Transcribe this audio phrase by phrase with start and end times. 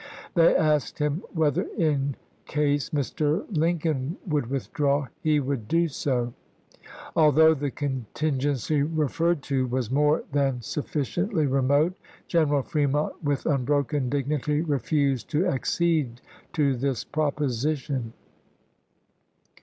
[0.33, 2.15] They asked him whether in
[2.47, 3.45] case Mr.
[3.55, 6.33] Lincoln would withdraw he would do so.
[7.15, 11.93] Although the contingency referred to was more than sufficiently remote,
[12.27, 16.19] General Fremont with unbroken dignity refused to accede
[16.53, 17.03] to this.
[17.03, 17.11] Aug.
[17.11, 18.13] 25, proposition.